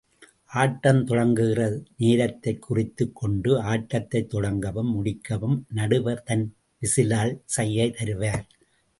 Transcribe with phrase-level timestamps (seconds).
[0.45, 1.83] ஆட்டம் தொடங்குகிற
[1.97, 6.55] நேரத்தைக் குறித்துக் கொண்டு, ஆட்டத்தைத் தொடங்கவும், முடிக்கவும், நடுவர் தன்
[6.79, 8.43] விசிலால் சைகை தருவார்.